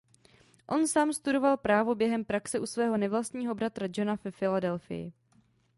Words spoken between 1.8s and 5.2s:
během praxe u svého nevlastního bratra Johna ve Philadelphii.